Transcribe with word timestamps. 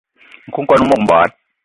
Nku 0.47 0.59
kwan 0.67 0.81
o 0.83 0.87
mog 0.89 1.01
mbogui. 1.03 1.31